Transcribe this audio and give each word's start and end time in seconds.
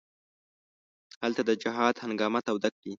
هلته 1.23 1.41
د 1.49 1.51
جهاد 1.61 1.95
هنګامه 2.03 2.39
توده 2.47 2.69
کړي. 2.77 2.89